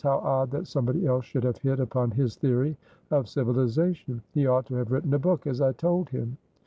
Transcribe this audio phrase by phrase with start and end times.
[0.03, 2.75] How odd that somebody else should have hit upon his theory
[3.11, 4.23] of civilisation!
[4.33, 6.37] He ought to have written a book, as I told him."